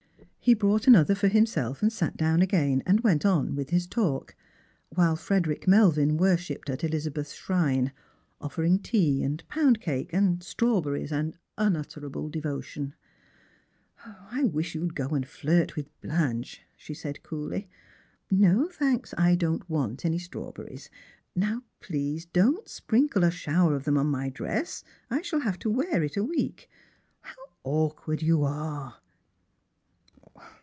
[0.43, 4.35] He brought another for himself and sat down again, and went on with his talk;
[4.89, 7.91] while Frederick Melvin worshipped at Elizabeth's shrine—
[8.41, 12.95] ofi'ering tea, and pound cake, and straw berries, and unutterable devotion.
[14.05, 17.69] '■[wish you'd go and flirt with Blanche," she said coolly.
[17.99, 20.89] ".'>.), thanks; I don't want any strawberries.
[21.35, 25.69] Now, please, don't sprinkle a shower of them on my dross; I shall have to
[25.69, 26.67] wear it a week.
[27.21, 28.97] How awkward you are